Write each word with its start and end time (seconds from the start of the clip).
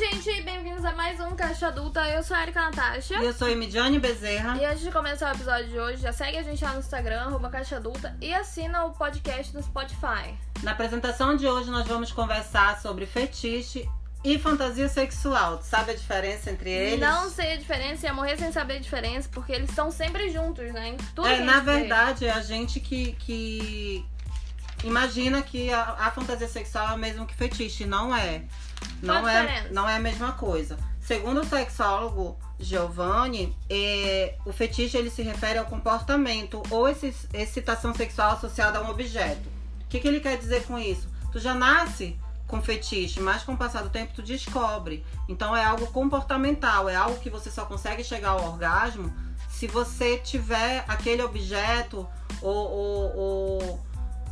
gente, 0.00 0.40
bem-vindos 0.40 0.82
a 0.82 0.92
mais 0.92 1.20
um 1.20 1.36
Caixa 1.36 1.66
Adulta. 1.66 2.00
Eu 2.08 2.22
sou 2.22 2.34
a 2.34 2.42
Erika 2.42 2.58
Natasha. 2.62 3.18
E 3.20 3.26
eu 3.26 3.34
sou 3.34 3.46
Emidiane 3.50 3.98
Bezerra. 3.98 4.56
E 4.56 4.64
antes 4.64 4.80
de 4.80 4.90
começar 4.90 5.30
o 5.30 5.36
episódio 5.36 5.68
de 5.68 5.78
hoje, 5.78 6.00
já 6.00 6.10
segue 6.10 6.38
a 6.38 6.42
gente 6.42 6.64
lá 6.64 6.72
no 6.72 6.78
Instagram, 6.78 7.20
arroba 7.20 7.50
Caixa 7.50 7.76
Adulta, 7.76 8.16
e 8.18 8.32
assina 8.32 8.86
o 8.86 8.92
podcast 8.92 9.54
no 9.54 9.62
Spotify. 9.62 10.34
Na 10.62 10.70
apresentação 10.70 11.36
de 11.36 11.46
hoje, 11.46 11.70
nós 11.70 11.86
vamos 11.86 12.10
conversar 12.12 12.80
sobre 12.80 13.04
fetiche 13.04 13.86
e 14.24 14.38
fantasia 14.38 14.88
sexual. 14.88 15.58
Tu 15.58 15.64
sabe 15.66 15.90
a 15.90 15.94
diferença 15.94 16.50
entre 16.50 16.70
eles? 16.70 17.00
Não 17.00 17.28
sei 17.28 17.52
a 17.52 17.56
diferença, 17.58 18.06
ia 18.06 18.14
morrer 18.14 18.38
sem 18.38 18.50
saber 18.52 18.76
a 18.76 18.80
diferença, 18.80 19.28
porque 19.30 19.52
eles 19.52 19.68
estão 19.68 19.90
sempre 19.90 20.30
juntos, 20.30 20.72
né? 20.72 20.88
Em 20.88 20.96
tudo 21.14 21.28
É, 21.28 21.40
a 21.40 21.44
na 21.44 21.56
gente 21.56 21.64
vê. 21.66 21.72
verdade, 21.80 22.24
é 22.26 22.30
a 22.30 22.40
gente 22.40 22.80
que, 22.80 23.12
que 23.18 24.06
imagina 24.84 25.42
que 25.42 25.72
a, 25.72 25.82
a 25.98 26.10
fantasia 26.10 26.48
sexual 26.48 26.88
é 26.90 26.94
o 26.94 26.98
mesmo 26.98 27.26
que 27.26 27.34
fetiche. 27.34 27.84
Não 27.84 28.14
é. 28.14 28.42
Não 29.02 29.14
Qual 29.14 29.26
a 29.26 29.32
é, 29.32 29.68
não 29.70 29.88
é 29.88 29.96
a 29.96 30.00
mesma 30.00 30.32
coisa. 30.32 30.78
Segundo 31.00 31.40
o 31.40 31.44
sexólogo 31.46 32.38
Giovanni, 32.58 33.56
é, 33.68 34.34
o 34.44 34.52
fetiche 34.52 34.96
ele 34.96 35.10
se 35.10 35.22
refere 35.22 35.58
ao 35.58 35.64
comportamento 35.64 36.62
ou 36.70 36.88
esse- 36.88 37.14
excitação 37.32 37.94
sexual 37.94 38.32
associada 38.32 38.78
a 38.78 38.82
um 38.82 38.90
objeto. 38.90 39.48
O 39.84 39.88
que, 39.88 39.98
que 39.98 40.06
ele 40.06 40.20
quer 40.20 40.36
dizer 40.38 40.64
com 40.64 40.78
isso? 40.78 41.08
Tu 41.32 41.40
já 41.40 41.54
nasce 41.54 42.18
com 42.46 42.60
fetiche, 42.62 43.20
mas 43.20 43.42
com 43.42 43.52
o 43.54 43.56
passar 43.56 43.82
do 43.82 43.90
tempo 43.90 44.12
tu 44.14 44.22
descobre. 44.22 45.04
Então 45.28 45.56
é 45.56 45.64
algo 45.64 45.86
comportamental, 45.88 46.88
é 46.88 46.94
algo 46.94 47.18
que 47.20 47.30
você 47.30 47.50
só 47.50 47.64
consegue 47.64 48.04
chegar 48.04 48.30
ao 48.30 48.44
orgasmo 48.44 49.12
se 49.48 49.66
você 49.66 50.16
tiver 50.18 50.84
aquele 50.88 51.22
objeto 51.22 52.06
ou, 52.40 52.70
ou, 52.70 53.16
ou, 53.16 53.80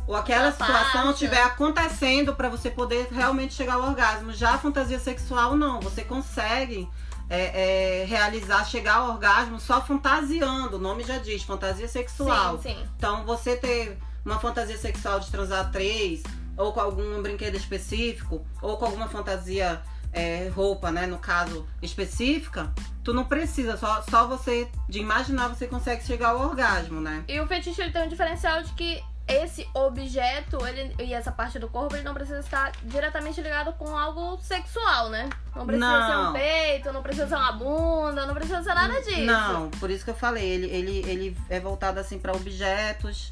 ou 0.09 0.15
aquela 0.15 0.51
situação 0.51 1.11
estiver 1.11 1.43
acontecendo 1.43 2.33
para 2.33 2.49
você 2.49 2.71
poder 2.71 3.09
realmente 3.11 3.53
chegar 3.53 3.75
ao 3.75 3.83
orgasmo. 3.83 4.33
Já 4.33 4.55
a 4.55 4.57
fantasia 4.57 4.97
sexual 4.97 5.55
não, 5.55 5.79
você 5.79 6.03
consegue 6.03 6.89
é, 7.29 8.01
é, 8.01 8.05
realizar, 8.05 8.65
chegar 8.65 8.95
ao 8.95 9.09
orgasmo 9.11 9.59
só 9.59 9.79
fantasiando. 9.79 10.77
O 10.77 10.79
nome 10.79 11.03
já 11.03 11.19
diz, 11.19 11.43
fantasia 11.43 11.87
sexual. 11.87 12.59
Sim, 12.59 12.69
sim. 12.69 12.89
Então, 12.97 13.23
você 13.23 13.55
ter 13.55 13.99
uma 14.25 14.39
fantasia 14.39 14.79
sexual 14.79 15.19
de 15.19 15.29
transar 15.29 15.69
três, 15.71 16.23
ou 16.57 16.73
com 16.73 16.79
algum 16.79 17.21
brinquedo 17.21 17.55
específico, 17.55 18.43
ou 18.63 18.77
com 18.77 18.85
alguma 18.85 19.07
fantasia, 19.07 19.79
é, 20.11 20.49
roupa, 20.55 20.91
né, 20.91 21.05
no 21.05 21.19
caso, 21.19 21.67
específica, 21.83 22.73
tu 23.03 23.13
não 23.13 23.25
precisa, 23.25 23.77
só, 23.77 24.01
só 24.09 24.27
você, 24.27 24.67
de 24.87 24.97
imaginar, 24.97 25.49
você 25.49 25.67
consegue 25.67 26.03
chegar 26.03 26.29
ao 26.29 26.41
orgasmo, 26.41 26.99
né? 26.99 27.23
E 27.27 27.39
o 27.39 27.45
fetiche 27.45 27.79
ele 27.79 27.91
tem 27.91 28.05
um 28.05 28.09
diferencial 28.09 28.63
de 28.63 28.73
que 28.73 29.03
esse 29.29 29.67
objeto 29.73 30.65
ele, 30.65 30.95
e 30.99 31.13
essa 31.13 31.31
parte 31.31 31.59
do 31.59 31.67
corpo 31.69 31.95
ele 31.95 32.03
não 32.03 32.13
precisa 32.13 32.39
estar 32.39 32.71
diretamente 32.83 33.39
ligado 33.41 33.71
com 33.73 33.95
algo 33.95 34.37
sexual, 34.39 35.09
né? 35.09 35.29
Não 35.55 35.65
precisa 35.65 36.05
ser 36.07 36.15
um 36.17 36.23
Não. 36.23 36.33
peito, 36.33 36.91
não 36.91 37.01
precisa 37.03 37.27
ser 37.27 37.35
uma 37.35 37.51
bunda, 37.51 38.25
não 38.25 38.33
precisa 38.33 38.63
ser 38.63 38.73
nada 38.73 38.99
disso. 39.01 39.21
Não, 39.21 39.69
por 39.71 39.89
isso 39.89 40.03
que 40.03 40.09
eu 40.11 40.15
falei, 40.15 40.43
ele, 40.47 40.67
ele, 40.67 41.09
ele 41.09 41.37
é 41.49 41.59
voltado 41.59 41.99
assim 41.99 42.17
para 42.17 42.31
objetos, 42.33 43.31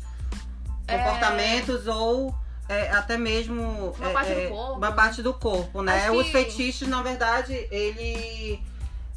É. 0.88 0.98
comportamentos 0.98 1.88
ou 1.88 2.34
é, 2.70 2.92
até 2.92 3.18
mesmo 3.18 3.94
Uma 3.98 4.10
é, 4.10 4.14
parte 4.14 4.34
do 4.34 4.40
é, 4.42 4.48
corpo, 4.48 4.74
uma 4.78 4.90
né? 4.90 4.96
parte 4.96 5.22
do 5.22 5.34
corpo, 5.34 5.82
né? 5.82 6.04
Acho 6.06 6.14
Os 6.18 6.26
que- 6.28 6.32
fetiches, 6.34 6.88
na 6.88 7.02
verdade, 7.02 7.54
ele 7.72 8.62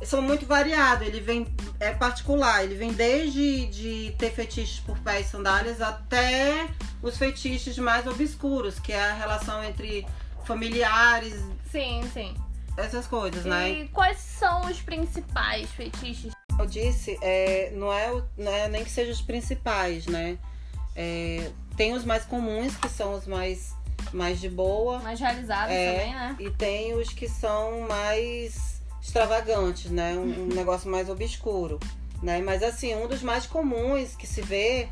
são 0.03 0.21
muito 0.23 0.47
variados. 0.47 1.07
Ele 1.07 1.21
vem 1.21 1.47
é 1.79 1.93
particular, 1.93 2.65
ele 2.65 2.75
vem 2.75 2.93
desde 2.93 3.67
de 3.67 4.15
ter 4.19 4.31
fetiches 4.31 4.81
por 4.81 4.99
pés 4.99 5.27
e 5.27 5.31
sandálias 5.31 5.81
até 5.81 6.69
os 7.03 7.17
fetiches 7.17 7.79
mais 7.79 8.07
obscuros, 8.07 8.79
que 8.79 8.93
é 8.93 9.03
a 9.11 9.15
relação 9.15 9.63
entre 9.65 10.07
familiares, 10.45 11.35
Sim, 11.71 12.03
sim. 12.13 12.35
essas 12.77 13.07
coisas, 13.07 13.45
né? 13.45 13.71
E 13.71 13.89
quais 13.89 14.19
são 14.19 14.63
os 14.63 14.81
principais 14.83 15.71
fetiches? 15.71 16.33
eu 16.59 16.67
disse, 16.67 17.17
é, 17.23 17.71
não, 17.75 17.91
é, 17.91 18.23
não 18.37 18.53
é 18.53 18.69
nem 18.69 18.85
que 18.85 18.91
sejam 18.91 19.13
os 19.15 19.23
principais, 19.23 20.07
né? 20.07 20.37
É, 20.95 21.51
tem 21.77 21.95
os 21.95 22.05
mais 22.05 22.25
comuns, 22.27 22.77
que 22.77 22.89
são 22.89 23.15
os 23.15 23.27
mais, 23.27 23.75
mais 24.13 24.39
de 24.41 24.51
boa, 24.51 24.99
Mais 24.99 25.19
realizados 25.19 25.73
É. 25.75 25.93
também, 25.93 26.15
né? 26.15 26.37
e 26.39 26.51
tem 26.51 26.93
os 26.95 27.09
que 27.11 27.27
são 27.29 27.87
mais 27.89 28.80
extravagantes, 29.03 29.91
né? 29.91 30.15
Um, 30.15 30.45
um 30.45 30.47
negócio 30.55 30.91
mais 30.91 31.09
obscuro, 31.09 31.79
né? 32.23 32.41
Mas 32.41 32.63
assim, 32.63 32.95
um 32.95 33.07
dos 33.07 33.23
mais 33.23 33.47
comuns 33.47 34.15
que 34.15 34.27
se 34.27 34.43
vê 34.43 34.89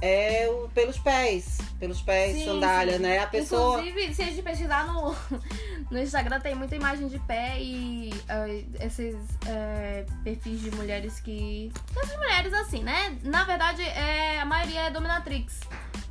é 0.00 0.46
o 0.48 0.68
pelos 0.68 0.98
pés, 0.98 1.58
pelos 1.78 2.02
pés, 2.02 2.36
Sim, 2.36 2.44
sandália, 2.44 2.96
sim. 2.96 3.02
né? 3.02 3.18
A 3.18 3.26
pessoa 3.26 3.80
Inclusive, 3.80 4.14
se 4.14 4.22
a 4.22 4.26
gente 4.26 4.42
pesquisar 4.42 4.86
no, 4.86 5.16
no 5.90 5.98
Instagram, 5.98 6.40
tem 6.40 6.54
muita 6.54 6.76
imagem 6.76 7.08
de 7.08 7.18
pé 7.20 7.56
e 7.58 8.12
ah, 8.28 8.46
esses 8.84 9.16
eh, 9.46 10.04
perfis 10.22 10.60
de 10.60 10.70
mulheres 10.72 11.18
que. 11.20 11.72
Essas 11.96 12.16
mulheres 12.16 12.52
assim, 12.52 12.82
né? 12.82 13.16
Na 13.22 13.44
verdade, 13.44 13.82
é, 13.82 14.38
a 14.40 14.44
maioria 14.44 14.82
é 14.82 14.90
dominatrix. 14.90 15.60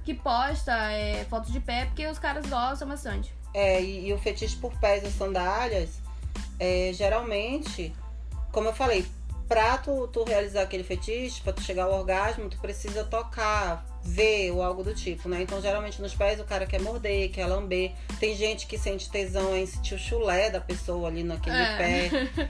Que 0.03 0.13
posta 0.13 0.71
é, 0.91 1.25
fotos 1.25 1.51
de 1.51 1.59
pé 1.59 1.85
porque 1.85 2.05
os 2.05 2.19
caras 2.19 2.45
gostam 2.45 2.87
bastante. 2.87 3.33
É, 3.55 3.81
e, 3.81 4.07
e 4.07 4.13
o 4.13 4.19
fetiche 4.19 4.55
por 4.57 4.71
pés 4.79 5.03
e 5.03 5.11
sandálias, 5.11 5.99
é, 6.59 6.91
geralmente, 6.93 7.93
como 8.51 8.69
eu 8.69 8.73
falei, 8.73 9.05
pra 9.47 9.77
tu, 9.77 10.07
tu 10.07 10.23
realizar 10.23 10.63
aquele 10.63 10.83
fetiche, 10.83 11.41
pra 11.41 11.53
tu 11.53 11.61
chegar 11.61 11.83
ao 11.83 11.93
orgasmo, 11.99 12.49
tu 12.49 12.57
precisa 12.59 13.03
tocar, 13.03 13.85
ver 14.03 14.51
ou 14.51 14.61
algo 14.63 14.83
do 14.83 14.93
tipo, 14.93 15.27
né? 15.29 15.41
Então, 15.41 15.61
geralmente 15.61 16.01
nos 16.01 16.13
pés 16.15 16.39
o 16.39 16.43
cara 16.43 16.65
quer 16.65 16.81
morder, 16.81 17.29
quer 17.31 17.45
lamber. 17.45 17.91
Tem 18.19 18.35
gente 18.35 18.65
que 18.67 18.77
sente 18.77 19.09
tesão 19.09 19.55
em 19.55 19.65
sentir 19.65 19.93
o 19.95 19.99
chulé 19.99 20.49
da 20.49 20.59
pessoa 20.61 21.07
ali 21.07 21.23
naquele 21.23 21.55
É. 21.55 21.77
pé. 21.77 22.09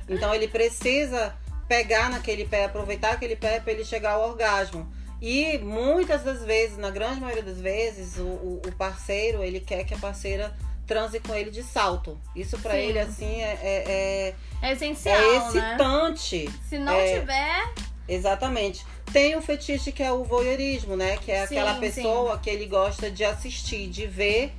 Então, 0.09 0.33
ele 0.33 0.47
precisa 0.47 1.35
pegar 1.67 2.09
naquele 2.09 2.45
pé, 2.45 2.65
aproveitar 2.65 3.11
aquele 3.13 3.35
pé 3.35 3.59
pra 3.59 3.73
ele 3.73 3.83
chegar 3.83 4.11
ao 4.11 4.29
orgasmo. 4.29 4.87
E 5.21 5.57
muitas 5.59 6.23
das 6.23 6.43
vezes, 6.43 6.77
na 6.77 6.89
grande 6.91 7.19
maioria 7.21 7.41
das 7.43 7.59
vezes, 7.59 8.17
o, 8.17 8.23
o- 8.23 8.61
o 8.67 8.71
parceiro, 8.73 9.43
ele 9.43 9.59
quer 9.59 9.83
que 9.85 9.93
a 9.93 9.97
parceira 9.97 10.55
transe 10.87 11.19
com 11.19 11.33
ele 11.33 11.49
de 11.51 11.63
salto. 11.63 12.19
Isso 12.35 12.57
pra 12.59 12.71
Sim. 12.73 12.77
ele, 12.77 12.99
assim, 12.99 13.41
é, 13.41 13.59
é, 13.61 14.35
É 14.61 14.69
é, 14.69 14.71
essencial, 14.73 15.15
é 15.17 15.39
né? 15.39 15.47
excitante. 15.47 16.49
Se 16.69 16.77
não 16.77 16.93
É. 16.93 17.19
tiver, 17.19 17.73
Exatamente. 18.07 18.85
Tem 19.11 19.35
o 19.35 19.41
fetiche 19.41 19.91
que 19.91 20.03
é 20.03 20.11
o 20.11 20.23
voyeurismo, 20.23 20.95
né? 20.95 21.17
Que 21.17 21.31
é 21.31 21.47
Sim, 21.47 21.57
aquela 21.57 21.73
sim. 21.73 21.79
pessoa 21.79 22.37
que 22.37 22.49
ele 22.51 22.67
gosta 22.67 23.09
de 23.09 23.23
assistir, 23.23 23.87
de 23.87 24.05
ver. 24.05 24.53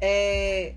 é, 0.00 0.72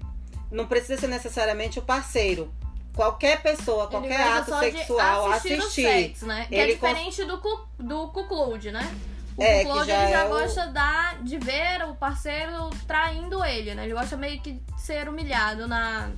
Não 0.52 0.68
precisa 0.68 0.98
ser 1.00 1.08
necessariamente 1.08 1.80
o 1.80 1.82
parceiro. 1.82 2.54
Qualquer 2.96 3.42
pessoa, 3.42 3.88
qualquer 3.88 4.20
ato 4.22 4.60
sexual, 4.60 5.30
de 5.30 5.34
assistir, 5.38 5.58
assistir. 5.60 5.82
sexo, 5.84 6.26
né? 6.28 6.46
Que 6.48 6.54
é 6.56 6.60
Ele 6.60 6.76
cons- 6.76 6.90
diferente 6.92 7.26
do, 7.26 7.40
cu, 7.40 7.68
do 7.80 8.08
cuclude, 8.10 8.72
né? 8.72 8.96
O 9.36 9.42
É, 9.44 9.64
cuclude, 9.64 9.88
já 9.88 10.04
ele 10.04 10.12
já 10.12 10.20
é 10.20 10.26
o- 10.26 10.30
gosta 10.30 10.68
da, 10.68 11.14
de 11.22 11.38
ver 11.40 11.84
o 11.90 11.96
parceiro 11.96 12.70
traindo 12.88 13.44
ele, 13.44 13.74
né? 13.74 13.86
Ele 13.86 13.94
gosta 13.94 14.16
meio 14.16 14.40
que 14.42 14.54
de 14.54 14.82
ser 14.82 15.10
humilhado 15.10 15.68
na... 15.68 16.12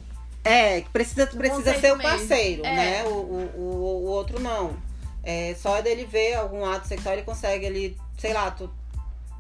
É, 0.43 0.81
precisa, 0.93 1.25
precisa 1.27 1.73
ser 1.79 1.93
o 1.93 1.97
mesmo. 1.97 2.11
parceiro, 2.11 2.65
É. 2.65 2.75
né? 2.75 3.03
O, 3.05 3.09
o, 3.09 3.51
o, 3.55 3.61
o 4.05 4.07
outro 4.09 4.39
não. 4.39 4.77
É, 5.23 5.55
só 5.59 5.81
dele 5.81 6.05
ver 6.05 6.35
algum 6.35 6.63
ato 6.65 6.87
sexual, 6.87 7.13
ele 7.15 7.23
consegue, 7.23 7.65
ele, 7.65 7.97
sei 8.17 8.31
lá, 8.31 8.51
tu, 8.51 8.69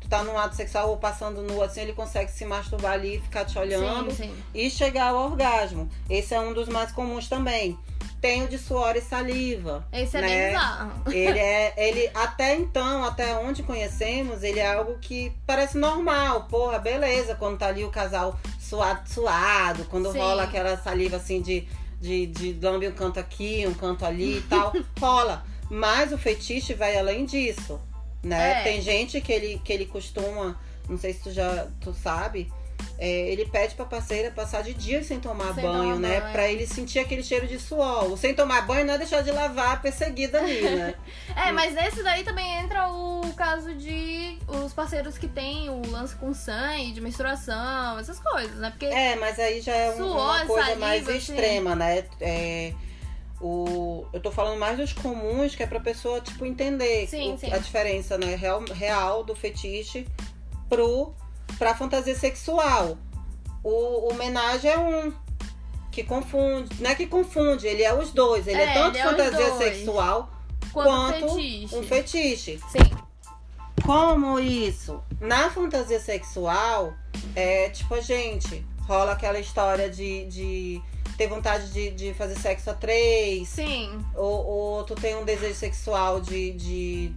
tu 0.01 0.07
tá 0.07 0.23
num 0.23 0.35
ato 0.35 0.55
sexual 0.55 0.89
ou 0.89 0.97
passando 0.97 1.43
nu 1.43 1.61
assim, 1.61 1.81
ele 1.81 1.93
consegue 1.93 2.31
se 2.31 2.43
masturbar 2.45 2.93
ali 2.93 3.19
ficar 3.21 3.45
te 3.45 3.59
olhando 3.59 4.09
Sim, 4.11 4.29
sim. 4.29 4.43
e 4.53 4.67
chegar 4.71 5.09
ao 5.09 5.25
orgasmo. 5.25 5.87
Esse 6.09 6.33
é 6.33 6.39
um 6.39 6.53
dos 6.53 6.67
mais 6.67 6.91
comuns 6.91 7.27
também. 7.27 7.77
Tem 8.25 8.43
o 8.43 8.47
de 8.47 8.57
suor 8.57 8.95
e 8.95 9.01
saliva. 9.01 9.87
Esse 9.93 10.17
é 10.17 10.21
né? 10.21 10.27
bem 10.27 10.47
bizarro. 10.47 10.91
Ele 11.13 11.37
é, 11.37 11.73
ele 11.77 12.09
até 12.11 12.55
então, 12.55 13.03
até 13.03 13.35
onde 13.37 13.61
conhecemos, 13.61 14.41
ele 14.41 14.59
é 14.59 14.73
algo 14.73 14.97
que 14.99 15.31
parece 15.45 15.77
normal. 15.77 16.45
Porra, 16.45 16.79
beleza, 16.79 17.35
quando 17.35 17.59
tá 17.59 17.67
ali 17.67 17.83
o 17.83 17.91
casal 17.91 18.39
suado, 18.59 19.07
suado 19.07 19.85
quando 19.91 20.11
Sim. 20.11 20.17
rola 20.17 20.41
aquela 20.41 20.75
saliva 20.75 21.17
assim 21.17 21.39
de, 21.39 21.67
de, 22.01 22.25
de 22.25 22.57
lambe 22.59 22.87
um 22.87 22.93
canto 22.93 23.19
aqui, 23.19 23.63
um 23.67 23.75
canto 23.75 24.03
ali 24.03 24.39
e 24.39 24.41
tal, 24.41 24.73
rola. 24.99 25.45
Mas 25.69 26.11
o 26.11 26.17
fetiche 26.17 26.73
vai 26.73 26.97
além 26.97 27.25
disso, 27.25 27.79
né? 28.23 28.61
É. 28.61 28.63
Tem 28.63 28.81
gente 28.81 29.21
que 29.21 29.31
ele, 29.31 29.61
que 29.63 29.71
ele 29.71 29.85
costuma, 29.85 30.59
não 30.89 30.97
sei 30.97 31.13
se 31.13 31.19
tu 31.19 31.31
já 31.31 31.67
tu 31.79 31.93
sabe, 31.93 32.51
é, 32.97 33.09
ele 33.31 33.45
pede 33.45 33.75
pra 33.75 33.85
parceira 33.85 34.31
passar 34.31 34.63
de 34.63 34.73
dias 34.73 35.05
sem 35.05 35.19
tomar 35.19 35.53
Sem 35.53 35.63
banho, 35.63 35.95
tomar 35.95 35.95
né? 35.97 36.19
banho. 36.21 36.31
Pra 36.31 36.47
ele 36.49 36.65
sentir 36.65 36.99
aquele 36.99 37.21
cheiro 37.23 37.45
de 37.47 37.59
suor. 37.59 38.11
O 38.11 38.15
sem 38.17 38.33
tomar 38.33 38.61
banho 38.65 38.85
não 38.85 38.93
é 38.93 38.97
deixar 38.97 39.21
de 39.21 39.31
lavar 39.31 39.73
a 39.73 39.77
perseguida 39.77 40.39
ali, 40.39 40.61
né? 40.61 40.95
É, 41.35 41.51
mas 41.51 41.73
nesse 41.73 42.01
daí 42.01 42.23
também 42.23 42.49
entra 42.59 42.87
o 42.89 43.33
caso 43.35 43.75
de 43.75 44.37
os 44.47 44.71
parceiros 44.73 45.17
que 45.17 45.27
tem 45.27 45.69
o 45.69 45.85
lance 45.91 46.15
com 46.15 46.33
sangue, 46.33 46.93
de 46.93 47.01
menstruação, 47.01 47.99
essas 47.99 48.19
coisas, 48.19 48.57
né? 48.57 48.69
Porque 48.69 48.85
É, 48.85 49.15
mas 49.17 49.37
aí 49.37 49.59
já 49.61 49.75
é 49.75 49.91
um- 49.91 49.97
Suor, 49.97 50.15
uma 50.15 50.45
coisa 50.45 50.61
saliva, 50.67 50.79
mais 50.79 51.07
assim. 51.09 51.17
extrema, 51.17 51.75
né? 51.75 52.05
É, 52.21 52.73
o, 53.41 54.05
eu 54.13 54.19
tô 54.21 54.31
falando 54.31 54.57
mais 54.57 54.77
dos 54.77 54.93
comuns, 54.93 55.53
que 55.55 55.61
é 55.63 55.67
pra 55.67 55.79
pessoa, 55.79 56.21
tipo, 56.21 56.45
entender 56.45 57.07
Sim, 57.07 57.33
o- 57.33 57.37
sim. 57.37 57.51
a 57.51 57.57
diferença 57.57 58.17
né, 58.17 58.35
real, 58.35 58.63
real 58.73 59.23
do 59.23 59.35
fetiche 59.35 60.07
pro, 60.69 61.13
pra 61.57 61.75
fantasia 61.75 62.15
sexual. 62.15 62.97
O, 63.63 63.69
o 63.69 64.11
homenagem 64.13 64.69
é 64.71 64.77
um. 64.77 65.13
que 65.91 66.03
confunde. 66.03 66.81
Não 66.81 66.89
é 66.89 66.95
que 66.95 67.07
confunde, 67.07 67.67
ele 67.67 67.83
é 67.83 67.93
os 67.93 68.11
dois. 68.11 68.47
Ele 68.47 68.59
é, 68.61 68.65
É, 68.65 68.73
tanto 68.73 68.97
ele 68.97 69.07
é 69.07 69.09
fantasia 69.09 69.57
sexual 69.57 70.31
Quanto, 70.71 71.19
quanto 71.19 71.35
fetiche. 71.35 71.75
um 71.75 71.83
fetiche. 71.83 72.59
Sim. 72.69 73.05
Como 73.85 74.39
isso? 74.39 75.01
Na 75.21 75.49
fantasia 75.49 75.99
sexual, 75.99 76.93
é 77.35 77.69
tipo 77.69 77.93
a 77.93 78.01
gente, 78.01 78.65
rola 78.81 79.11
aquela 79.11 79.39
história 79.39 79.89
de, 79.89 80.25
de 80.25 80.81
ter 81.17 81.27
vontade 81.27 81.71
de, 81.71 81.91
de 81.91 82.13
fazer 82.13 82.35
sexo 82.35 82.69
a 82.71 82.73
três, 82.73 83.47
Sim. 83.47 84.03
ou, 84.15 84.45
ou 84.45 84.83
tu 84.83 84.95
tem 84.95 85.15
um 85.15 85.23
desejo 85.23 85.55
sexual 85.55 86.19
de. 86.19 86.51
de... 86.53 87.15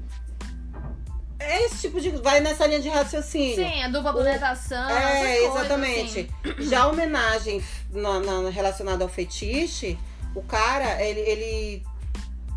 É 1.48 1.64
esse 1.64 1.78
tipo 1.82 2.00
de. 2.00 2.10
Vai 2.10 2.40
nessa 2.40 2.66
linha 2.66 2.80
de 2.80 2.88
raciocínio. 2.88 3.56
Sim, 3.56 3.82
a 3.82 3.88
dupla 3.88 4.10
O- 4.12 4.14
penetração. 4.16 4.88
É, 4.90 5.18
coisas, 5.38 5.56
exatamente. 5.56 6.30
assim. 6.44 6.62
Já 6.68 6.82
a 6.82 6.88
homenagem 6.88 7.62
na, 7.90 8.20
na- 8.20 8.50
relacionada 8.50 9.02
ao 9.04 9.08
fetiche, 9.08 9.98
o 10.34 10.42
cara, 10.42 11.02
ele, 11.02 11.20
ele 11.20 11.82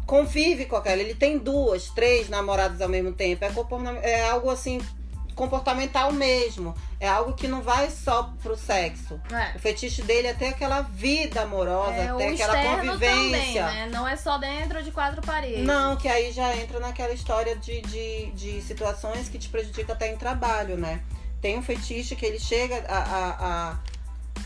convive 0.06 0.66
com 0.66 0.76
aquela. 0.76 1.02
Ele 1.02 1.16
tem 1.16 1.38
duas, 1.38 1.88
três 1.90 2.28
namoradas 2.30 2.82
ao 2.82 2.90
mesmo 2.90 3.14
tempo. 3.14 3.46
É, 3.46 4.12
é 4.12 4.30
algo 4.30 4.50
assim, 4.50 4.82
comportamental 5.36 6.12
mesmo. 6.12 6.76
É 7.00 7.08
algo 7.08 7.34
que 7.34 7.48
não 7.48 7.62
vai 7.62 7.90
só 7.90 8.32
pro 8.42 8.56
sexo. 8.56 9.20
É. 9.32 9.56
O 9.56 9.60
fetiche 9.60 10.02
dele 10.04 10.28
é 10.28 10.34
ter 10.34 10.48
aquela 10.48 10.82
vida 10.82 11.42
amorosa, 11.42 11.94
É, 11.96 12.14
o 12.14 12.18
aquela 12.18 12.34
externo 12.34 12.92
também, 12.94 13.10
convivência. 13.16 13.66
né? 13.66 13.90
Não 13.92 14.08
é 14.08 14.16
só 14.16 14.38
dentro 14.38 14.84
de 14.84 14.92
quatro 14.92 15.22
paredes. 15.22 15.66
Não, 15.66 15.96
que 15.96 16.08
aí 16.08 16.32
já 16.32 16.56
entra 16.56 16.80
naquela 16.80 17.14
história 17.14 17.56
de, 17.56 17.82
de, 17.82 18.32
de 18.32 18.62
situações 18.62 19.30
que 19.30 19.38
te 19.40 19.50
prejudicam 19.50 19.96
até 19.96 20.12
em 20.12 20.18
trabalho, 20.18 20.78
né? 20.78 21.02
Tem 21.42 21.58
um 21.58 21.64
fetiche 21.64 22.16
que 22.16 22.26
ele 22.26 22.40
chega 22.40 22.84
a, 22.88 22.98
a, 22.98 23.30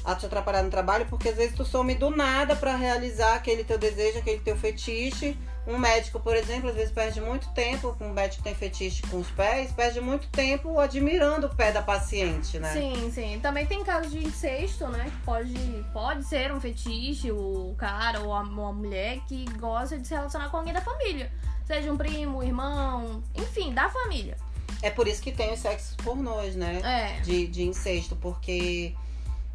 a, 0.05 0.11
a 0.11 0.15
te 0.15 0.25
atrapalhar 0.25 0.63
no 0.63 0.69
trabalho, 0.69 1.05
porque 1.09 1.27
às 1.29 1.35
vezes 1.35 1.55
tu 1.55 1.65
some 1.65 1.93
do 1.95 2.09
nada 2.09 2.55
pra 2.55 2.75
realizar 2.77 3.35
aquele 3.35 3.63
teu 3.65 3.77
desejo, 3.77 4.19
aquele 4.19 4.39
teu 4.39 4.55
fetiche. 4.55 5.37
Um 5.67 5.79
médico, 5.79 6.19
por 6.19 6.35
exemplo, 6.35 6.69
às 6.69 6.75
vezes 6.75 6.91
perde 6.91 7.19
muito 7.19 7.49
tempo, 7.49 7.95
um 7.99 8.11
médico 8.11 8.43
tem 8.43 8.53
fetiche 8.53 9.01
com 9.03 9.17
os 9.17 9.29
pés, 9.31 9.71
perde 9.71 9.99
muito 9.99 10.27
tempo 10.27 10.79
admirando 10.79 11.47
o 11.47 11.55
pé 11.55 11.71
da 11.71 11.81
paciente, 11.81 12.59
né? 12.59 12.71
Sim, 12.71 13.11
sim. 13.11 13.39
Também 13.41 13.65
tem 13.65 13.83
casos 13.83 14.11
de 14.11 14.23
incesto, 14.23 14.87
né? 14.87 15.05
Que 15.05 15.25
pode, 15.25 15.85
pode 15.91 16.23
ser 16.23 16.51
um 16.51 16.61
fetiche, 16.61 17.31
o 17.31 17.73
cara 17.77 18.21
ou 18.21 18.31
a, 18.31 18.43
ou 18.43 18.65
a 18.67 18.73
mulher 18.73 19.21
que 19.27 19.45
gosta 19.57 19.97
de 19.97 20.07
se 20.07 20.13
relacionar 20.13 20.49
com 20.49 20.57
alguém 20.57 20.73
da 20.73 20.81
família. 20.81 21.31
Seja 21.65 21.91
um 21.91 21.97
primo, 21.97 22.43
irmão, 22.43 23.23
enfim, 23.33 23.73
da 23.73 23.89
família. 23.89 24.37
É 24.83 24.91
por 24.91 25.07
isso 25.07 25.19
que 25.19 25.31
tem 25.31 25.51
os 25.51 25.59
sexos 25.59 25.95
pornôs, 25.95 26.55
né? 26.55 26.79
É. 26.83 27.21
de, 27.21 27.47
de 27.47 27.63
incesto, 27.63 28.15
porque 28.17 28.93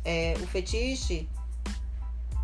é, 0.05 0.35
o 0.41 0.47
fetiche, 0.49 1.29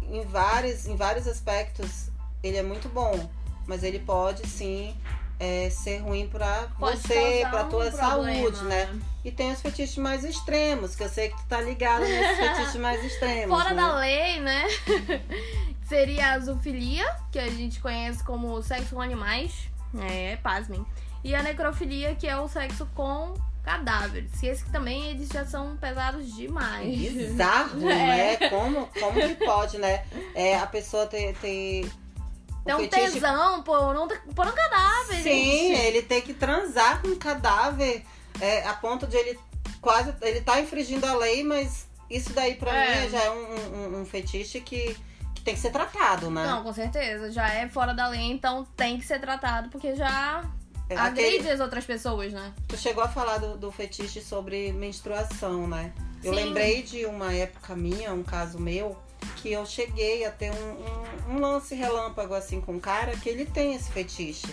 em 0.03 0.23
vários, 0.23 0.87
em 0.87 0.95
vários 0.95 1.27
aspectos, 1.27 2.11
ele 2.43 2.57
é 2.57 2.63
muito 2.63 2.89
bom, 2.89 3.29
mas 3.67 3.83
ele 3.83 3.99
pode 3.99 4.47
sim 4.47 4.95
é, 5.39 5.69
ser 5.71 5.99
ruim 5.99 6.29
pra 6.29 6.69
Pode 6.79 6.99
você, 6.99 7.43
causar 7.43 7.51
pra 7.51 7.65
um 7.65 7.69
tua 7.69 7.91
problema, 7.91 8.35
saúde, 8.35 8.65
né? 8.65 9.01
E 9.25 9.31
tem 9.31 9.53
os 9.53 9.61
fetiches 9.61 9.97
mais 9.99 10.25
extremos, 10.25 10.97
que 10.97 11.03
eu 11.03 11.09
sei 11.09 11.29
que 11.29 11.37
tu 11.37 11.47
tá 11.49 11.61
ligado 11.61 12.01
nesses 12.07 12.39
fetiches 12.39 12.77
mais 12.77 13.05
extremos. 13.05 13.57
Fora 13.57 13.75
né? 13.75 13.83
da 13.83 13.97
lei, 13.97 14.41
né? 14.41 14.65
Seria 15.89 16.33
a 16.33 16.39
zoofilia, 16.41 17.05
que 17.31 17.39
a 17.39 17.49
gente 17.49 17.81
conhece 17.81 18.25
como 18.25 18.61
sexo 18.63 18.95
com 18.95 19.01
animais. 19.01 19.69
É, 20.11 20.37
pasmem. 20.37 20.85
E 21.23 21.35
a 21.35 21.43
necrofilia, 21.43 22.15
que 22.15 22.27
é 22.27 22.37
o 22.37 22.49
sexo 22.49 22.89
com 22.95 23.35
cadáveres. 23.63 24.43
E 24.43 24.47
esse 24.47 24.65
também, 24.71 25.11
eles 25.11 25.29
já 25.29 25.45
são 25.45 25.77
pesados 25.77 26.35
demais. 26.35 26.97
Bizarro, 26.97 27.83
É. 27.91 28.39
né? 28.39 28.49
Como, 28.49 28.89
como 28.99 29.21
que 29.21 29.35
pode, 29.45 29.79
né? 29.79 30.05
É, 30.35 30.57
a 30.57 30.67
pessoa 30.67 31.07
ter. 31.07 31.35
ter 31.37 31.91
Tem 32.67 32.75
um 32.75 32.79
fetiche 32.81 33.13
tesão 33.13 33.63
por 33.63 33.79
um, 33.97 34.09
por 34.35 34.47
um 34.47 34.53
cadáver, 34.53 35.23
Sim, 35.23 35.69
gente. 35.69 35.81
ele 35.81 36.03
tem 36.03 36.21
que 36.21 36.35
transar 36.35 37.01
com 37.01 37.09
um 37.09 37.17
cadáver 37.17 38.05
é, 38.41 38.67
a 38.67 38.75
ponto 38.75 39.07
de 39.07 39.17
ele 39.17 39.39
quase. 39.81 40.13
Ele 40.21 40.41
tá 40.41 40.61
infringindo 40.61 41.07
a 41.07 41.15
lei, 41.15 41.43
mas 41.45 41.87
isso 42.11 42.33
daí 42.33 42.55
pra 42.57 42.75
É. 42.75 43.03
mim 43.03 43.09
já 43.11 43.23
é 43.23 43.31
um, 43.31 43.55
um- 43.97 44.01
um 44.01 44.05
fetiche 44.05 44.61
que, 44.61 44.97
tem 45.45 45.55
que 45.55 45.61
ser 45.61 45.71
tratado, 45.71 46.29
né? 46.31 46.45
Não, 46.45 46.63
com 46.65 46.73
certeza. 46.73 47.31
Já 47.31 47.49
é 47.55 47.69
fora 47.69 47.95
da 47.95 48.09
lei, 48.09 48.21
então 48.33 48.65
tem 48.77 48.99
que 48.99 49.07
ser 49.07 49.21
tratado, 49.21 49.69
porque 49.71 49.95
já 49.95 50.43
É, 50.91 50.97
agride 50.97 51.37
aquele- 51.37 51.51
as 51.53 51.61
outras 51.61 51.85
pessoas, 51.85 52.33
né? 52.33 52.53
tu 52.67 52.77
chegou 52.77 53.05
a 53.05 53.09
falar 53.09 53.39
do, 53.39 53.57
do 53.57 53.71
fetiche 53.71 54.21
sobre 54.21 54.73
menstruação, 54.73 55.67
né? 55.69 55.93
Eu 56.25 56.35
Sim. 56.35 56.37
lembrei 56.45 56.83
de 56.83 57.07
uma 57.07 57.33
época 57.33 57.77
minha, 57.77 58.13
um 58.13 58.25
caso 58.25 58.59
meu, 58.59 58.97
que 59.37 59.53
eu 59.53 59.65
cheguei 59.67 60.25
a 60.25 60.31
ter 60.31 60.51
um, 60.53 61.33
um- 61.33 61.37
um 61.37 61.41
lance 61.41 61.75
relâmpago 61.75 62.35
assim 62.35 62.61
com 62.61 62.73
um 62.75 62.81
cara 62.81 63.17
que 63.17 63.29
ele 63.29 63.45
tem 63.45 63.75
esse 63.75 63.91
fetiche, 63.91 64.47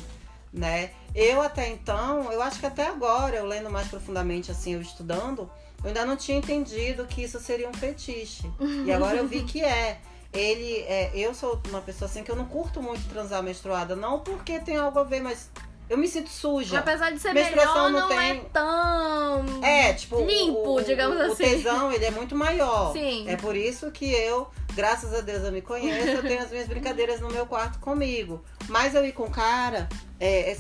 né? 0.51 0.91
Eu 1.15 1.41
até 1.41 1.69
então, 1.69 2.31
eu 2.31 2.41
acho 2.41 2.59
que 2.59 2.65
até 2.65 2.87
agora, 2.87 3.35
eu 3.35 3.45
lendo 3.45 3.69
mais 3.69 3.87
profundamente 3.87 4.49
assim, 4.51 4.73
eu 4.73 4.81
estudando, 4.81 5.49
eu 5.83 5.87
ainda 5.89 6.05
não 6.05 6.15
tinha 6.17 6.37
entendido 6.37 7.05
que 7.05 7.23
isso 7.23 7.39
seria 7.39 7.69
um 7.69 7.73
fetiche. 7.73 8.49
E 8.85 8.91
agora 8.91 9.17
eu 9.17 9.27
vi 9.27 9.43
que 9.43 9.63
é. 9.63 9.99
Ele, 10.31 10.77
é, 10.87 11.11
eu 11.13 11.31
sou 11.35 11.61
uma 11.69 11.79
pessoa 11.81 12.09
assim 12.09 12.23
que 12.23 12.31
eu 12.31 12.35
não 12.35 12.45
curto 12.45 12.81
muito 12.81 13.07
transar 13.07 13.43
menstruada, 13.43 13.95
não 13.95 14.21
porque 14.21 14.59
tem 14.59 14.75
algo 14.77 14.97
a 14.97 15.03
ver, 15.03 15.21
mas 15.21 15.51
eu 15.89 15.97
me 15.97 16.07
sinto 16.07 16.29
suja. 16.29 16.79
Apesar 16.79 17.11
de 17.11 17.19
ser 17.19 17.33
Menstruação 17.33 17.89
melhor, 17.89 17.91
não 17.91 18.09
não, 18.09 18.19
é 18.21 18.33
tem- 18.33 18.43
tão 18.51 19.63
É, 19.63 19.93
tipo, 19.93 20.23
limpo, 20.25 20.75
o, 20.77 20.81
digamos 20.81 21.17
o, 21.17 21.21
assim. 21.21 21.33
O 21.33 21.35
tesão, 21.49 21.91
ele 21.91 22.05
é 22.05 22.11
muito 22.11 22.35
maior. 22.35 22.91
Sim. 22.93 23.25
É 23.27 23.35
por 23.35 23.55
isso 23.55 23.91
que 23.91 24.05
eu, 24.11 24.47
graças 24.73 25.13
a 25.13 25.21
Deus 25.21 25.43
eu 25.43 25.51
me 25.51 25.61
conheço, 25.61 26.09
eu 26.09 26.21
tenho 26.23 26.41
as 26.41 26.49
minhas 26.51 26.67
brincadeiras 26.67 27.19
no 27.21 27.29
meu 27.29 27.45
quarto 27.45 27.79
comigo. 27.79 28.43
Mas 28.67 28.95
eu 28.95 29.05
ir 29.05 29.11
com 29.13 29.23
o 29.23 29.31
cara, 29.31 29.87
é, 30.19 30.51
é- 30.51 30.57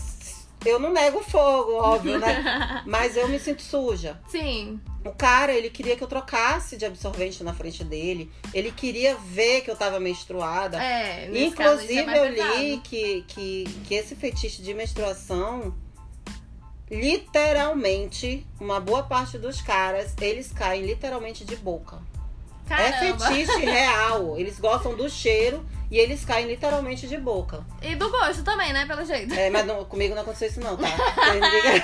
eu 0.65 0.79
não 0.79 0.91
nego 0.93 1.21
fogo, 1.21 1.73
óbvio, 1.73 2.17
né? 2.19 2.83
Mas 2.87 3.17
eu 3.17 3.27
me 3.27 3.37
sinto 3.39 3.61
suja. 3.61 4.19
Sim. 4.27 4.79
O 5.05 5.11
cara, 5.11 5.53
ele 5.53 5.69
queria 5.69 5.97
que 5.97 6.03
eu 6.03 6.07
trocasse 6.07 6.77
de 6.77 6.85
absorvente 6.85 7.43
na 7.43 7.53
frente 7.53 7.83
dele. 7.83 8.31
Ele 8.53 8.71
queria 8.71 9.15
ver 9.15 9.61
que 9.61 9.69
eu 9.69 9.75
tava 9.75 9.99
menstruada. 9.99 10.81
É, 10.81 11.25
é 11.25 11.45
Inclusive, 11.45 12.03
mais 12.03 12.17
eu 12.17 12.29
li 12.29 12.77
que, 12.77 13.21
que, 13.27 13.63
que 13.85 13.95
esse 13.95 14.15
fetiche 14.15 14.61
de 14.61 14.73
menstruação, 14.73 15.75
literalmente, 16.89 18.47
uma 18.59 18.79
boa 18.79 19.03
parte 19.03 19.37
dos 19.37 19.61
caras, 19.61 20.13
eles 20.21 20.53
caem 20.53 20.85
literalmente 20.85 21.43
de 21.43 21.57
boca. 21.57 21.97
É 22.69 22.91
Caramba. 22.91 23.27
fetiche 23.27 23.59
real. 23.59 24.37
Eles 24.39 24.57
gostam 24.57 24.95
do 24.95 25.09
cheiro 25.09 25.65
e 25.93 25.99
eles 25.99 26.25
caem 26.25 26.47
literalmente 26.47 27.07
de 27.07 27.17
boca. 27.17 27.63
E 27.79 27.93
do 27.93 28.09
gosto 28.09 28.43
também, 28.43 28.73
né? 28.73 28.83
Pelo 28.87 29.05
jeito. 29.05 29.31
É, 29.31 29.51
mas 29.51 29.63
não- 29.63 29.85
comigo 29.85 30.15
não 30.15 30.23
aconteceu 30.23 30.47
isso 30.47 30.59
não, 30.59 30.75
tá? 30.75 30.87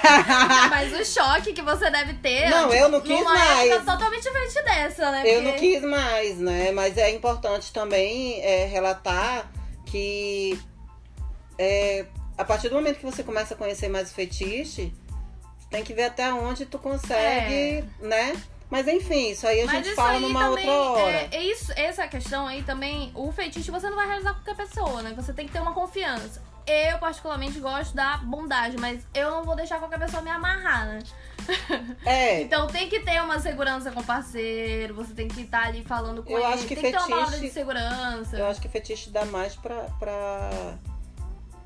Mas 0.72 0.92
o 0.94 1.06
choque 1.06 1.54
que 1.54 1.62
você 1.62 1.92
deve 1.92 2.16
ter. 2.16 2.50
Não, 2.50 2.74
eu 2.74 2.90
não 2.90 3.02
quis 3.02 3.24
mais. 3.24 3.70
época 3.70 3.92
totalmente 3.92 4.24
diferente 4.24 4.64
dessa, 4.64 5.12
né? 5.12 5.22
Eu 5.26 5.44
não 5.44 5.52
Porque- 5.52 5.74
quis 5.74 5.84
mais, 5.84 6.38
né? 6.40 6.72
Mas 6.72 6.98
é 6.98 7.12
importante 7.12 7.72
também 7.72 8.42
é, 8.42 8.66
relatar 8.66 9.48
que 9.86 10.60
é, 11.60 12.06
a 12.36 12.44
partir 12.44 12.70
do 12.70 12.76
momento 12.76 12.98
que 12.98 13.06
você 13.06 13.22
começa 13.22 13.54
a 13.54 13.58
conhecer 13.58 13.90
mais 13.90 14.10
o 14.10 14.14
fetiche, 14.16 14.92
tem 15.70 15.84
que 15.84 15.94
ver 15.94 16.06
até 16.06 16.34
onde 16.34 16.66
tu 16.66 16.80
consegue, 16.80 17.84
né? 18.02 18.34
Mas 18.70 18.88
enfim, 18.88 19.32
isso 19.32 19.48
aí 19.48 19.62
a 19.62 19.66
Mas 19.66 19.84
gente 19.86 19.96
fala 19.96 20.20
numa 20.20 20.50
outra 20.50 20.72
hora. 20.72 21.12
É, 21.12 21.30
é 21.32 21.44
isso, 21.44 21.72
essa 21.76 22.08
questão 22.08 22.46
aí 22.48 22.62
também, 22.64 23.12
o 23.16 23.32
feitiço 23.32 23.72
você 23.72 23.90
não 23.90 23.96
vai 23.96 24.06
realizar 24.08 24.34
com 24.36 24.44
qualquer 24.44 24.56
pessoa, 24.68 25.02
né? 25.02 25.14
Você 25.16 25.34
tem 25.34 25.48
que 25.48 25.52
ter 25.54 25.60
uma 25.60 25.74
confiança. 25.74 26.42
Eu, 26.68 27.00
particularmente, 27.00 27.60
gosto 27.60 27.96
da 27.96 28.18
bondade, 28.18 28.78
mas 28.78 29.02
eu 29.16 29.32
não 29.32 29.44
vou 29.44 29.56
deixar 29.56 29.80
qualquer 29.80 29.98
pessoa 29.98 30.22
me 30.22 30.30
amarrar, 30.30 30.86
né? 30.86 31.00
É, 32.06 32.42
Então 32.46 32.68
tem 32.68 32.88
que 32.88 33.00
ter 33.00 33.20
uma 33.24 33.40
segurança 33.40 33.92
com 33.92 34.02
o 34.02 34.04
parceiro, 34.04 34.94
você 34.94 35.16
tem 35.16 35.28
que 35.28 35.42
estar 35.42 35.64
ali 35.66 35.84
falando 35.84 36.22
com 36.22 36.32
Eu 36.32 36.38
ele, 36.38 36.46
acho 36.54 36.68
que 36.68 36.76
tem 36.76 36.84
que 36.86 36.92
ter 36.92 36.98
uma 36.98 37.08
palavra 37.08 37.32
de 37.32 37.36
fetiche- 37.38 37.54
segurança. 37.54 38.38
eu 38.38 38.46
acho 38.46 38.62
que 38.62 38.70
fetiche 38.70 39.10
dá 39.10 39.26
mais 39.26 39.56
pra, 39.56 39.82
pra, 39.98 40.78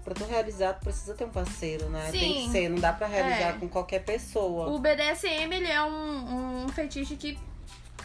pra 0.03 0.13
tu 0.13 0.25
realizar, 0.25 0.74
tu 0.74 0.83
precisa 0.83 1.13
ter 1.13 1.25
um 1.25 1.29
parceiro, 1.29 1.89
né? 1.89 2.10
Tem 2.12 2.19
Sim. 2.19 2.45
que 2.45 2.51
ser, 2.51 2.69
não 2.69 2.79
dá 2.79 2.91
pra 2.93 3.07
realizar 3.07 3.50
É. 3.50 3.53
com 3.53 3.67
qualquer 3.69 4.03
pessoa. 4.03 4.67
O 4.69 4.79
BDSM, 4.79 5.53
ele 5.53 5.67
é 5.72 5.81
um, 5.83 6.63
um 6.65 6.69
fetiche 6.69 7.15
que 7.15 7.38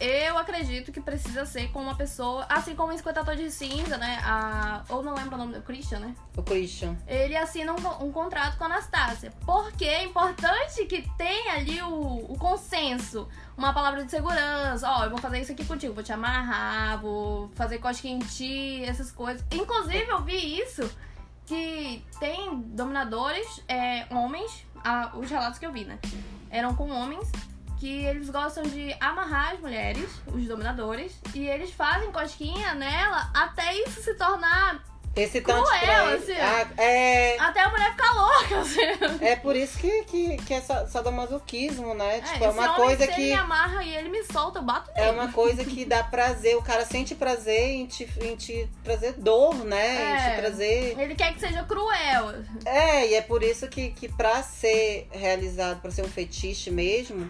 eu 0.01 0.37
acredito 0.37 0.93
que 0.93 1.01
precisa 1.01 1.45
ser 1.45 1.69
com 1.73 1.81
uma 1.81 1.93
pessoa, 1.93 2.45
assim 2.47 2.73
como 2.73 2.93
o 2.93 2.97
50 2.97 3.21
Tons 3.25 3.37
de 3.37 3.51
Cinza, 3.51 3.97
né? 3.97 4.17
A, 4.23 4.81
ou 4.87 5.03
não 5.03 5.13
lembro 5.13 5.35
o 5.35 5.37
nome 5.37 5.53
do 5.53 5.61
Christian, 5.61 5.99
né? 5.99 6.15
O 6.37 6.41
Christian. 6.41 6.95
Ele 7.05 7.35
assina 7.35 7.73
um, 7.73 8.05
um 8.05 8.09
contrato 8.09 8.57
com 8.57 8.63
a 8.63 8.67
Anastácia. 8.67 9.33
Porque 9.45 9.83
é 9.83 10.05
importante 10.05 10.85
que 10.85 11.01
tenha 11.17 11.55
ali 11.55 11.81
o, 11.81 12.31
o 12.31 12.37
consenso. 12.39 13.27
Uma 13.57 13.73
palavra 13.73 14.05
de 14.05 14.09
segurança. 14.09 14.89
Ó, 14.89 15.03
eu 15.03 15.09
vou 15.09 15.19
fazer 15.19 15.41
isso 15.41 15.51
aqui 15.51 15.65
contigo. 15.65 15.93
Vou 15.93 16.03
te 16.03 16.13
amarrar, 16.13 17.01
vou 17.01 17.49
fazer 17.55 17.79
cosquinha 17.79 18.15
em 18.15 18.19
ti, 18.19 18.81
essas 18.85 19.11
coisas. 19.11 19.43
Inclusive, 19.51 20.07
eu 20.07 20.21
vi 20.21 20.61
isso. 20.61 20.89
Que 21.49 22.05
tem 22.19 22.61
dominadores, 22.61 23.63
é, 23.67 24.05
homens. 24.11 24.65
ah, 24.83 25.11
os 25.15 25.27
relatos 25.27 25.57
que 25.57 25.65
eu 25.65 25.71
vi, 25.71 25.83
né? 25.83 25.97
Eram 26.51 26.75
com 26.75 26.89
homens 26.91 27.27
que 27.79 28.05
eles 28.05 28.29
gostam 28.29 28.61
de 28.61 28.95
amarrar 28.99 29.53
as 29.53 29.59
mulheres, 29.59 30.21
os 30.27 30.45
dominadores, 30.45 31.19
e 31.33 31.47
eles 31.47 31.71
fazem 31.71 32.11
cosquinha 32.11 32.75
nela 32.75 33.31
até 33.33 33.73
isso 33.81 33.99
se 34.03 34.13
tornar 34.13 34.83
Excitante 35.23 35.61
Cruel, 35.63 35.79
pra 35.81 36.13
assim. 36.13 36.33
Ah, 36.33 36.81
é, 36.81 37.37
até 37.39 37.61
a 37.61 37.69
mulher 37.69 37.91
ficar 37.91 38.11
louca, 38.13 38.59
assim. 38.59 38.79
é 39.25 39.35
por 39.35 39.55
isso 39.55 39.77
que, 39.77 40.03
que, 40.03 40.37
que 40.37 40.53
é 40.53 40.61
sa- 40.61 40.85
sadomasoquismo, 40.87 41.93
né? 41.93 42.21
tipo, 42.21 42.43
é 42.43 42.49
uma 42.49 42.73
coisa 42.75 43.05
se 43.05 43.11
que. 43.13 43.21
ele 43.21 43.29
me 43.31 43.39
amarra 43.39 43.83
e 43.83 43.95
ele 43.95 44.09
me 44.09 44.23
solta, 44.23 44.59
eu 44.59 44.63
bato 44.63 44.91
nele. 44.95 45.07
É 45.07 45.11
uma 45.11 45.31
coisa 45.31 45.63
que 45.65 45.85
dá 45.85 46.03
prazer, 46.03 46.55
o 46.57 46.61
cara 46.61 46.85
sente 46.85 47.15
prazer 47.15 47.69
em 47.71 47.85
te, 47.85 48.09
em 48.21 48.35
te 48.35 48.69
trazer 48.83 49.13
dor, 49.13 49.55
né? 49.65 49.95
Em 49.95 50.15
É. 50.15 50.29
te 50.31 50.35
trazer. 50.41 50.99
Ele 50.99 51.15
quer 51.15 51.33
que 51.33 51.39
seja 51.39 51.63
cruel. 51.63 52.33
É, 52.65 53.07
e 53.07 53.15
é 53.15 53.21
por 53.21 53.43
isso 53.43 53.67
que, 53.67 53.91
que 53.91 54.07
pra 54.09 54.41
ser 54.43 55.07
realizado, 55.11 55.81
pra 55.81 55.91
ser 55.91 56.03
um 56.03 56.09
fetiche 56.09 56.71
mesmo, 56.71 57.29